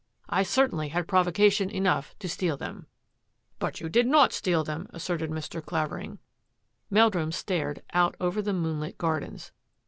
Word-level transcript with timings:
I 0.29 0.41
certainly 0.41 0.87
had 0.87 1.07
provo 1.07 1.31
cation 1.31 1.69
enough 1.69 2.17
to 2.17 2.27
steal 2.27 2.57
them."" 2.57 2.87
But 3.59 3.81
you 3.81 3.87
did 3.87 4.07
not 4.07 4.33
steal 4.33 4.63
them," 4.63 4.87
asserted 4.89 5.29
Mr. 5.29 5.63
Clavering. 5.63 6.17
Meldrum 6.89 7.31
stared 7.31 7.83
out 7.93 8.15
over 8.19 8.41
the 8.41 8.51
moonlit 8.51 8.97
gardens. 8.97 9.51